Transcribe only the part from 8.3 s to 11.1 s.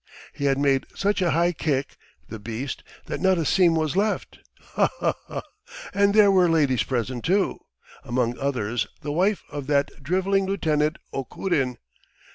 others the wife of that drivelling Lieutenant